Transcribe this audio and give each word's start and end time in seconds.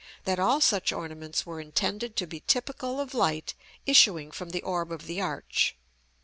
that 0.23 0.39
all 0.39 0.59
such 0.59 0.91
ornaments 0.91 1.45
were 1.45 1.61
intended 1.61 2.15
to 2.15 2.25
be 2.25 2.39
typical 2.39 2.99
of 2.99 3.13
light 3.13 3.53
issuing 3.85 4.31
from 4.31 4.49
the 4.49 4.63
orb 4.63 4.91
of 4.91 5.05
the 5.05 5.21
arch. 5.21 5.77